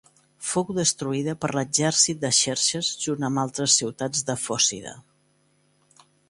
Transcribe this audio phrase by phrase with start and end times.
[0.51, 4.97] Fou destruïda per l'exèrcit de Xerxes junt amb altres ciutats de Fòcida.